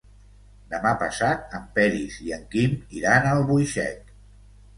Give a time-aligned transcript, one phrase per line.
[0.69, 4.11] Demà passat en Peris i en Quim iran a Albuixec.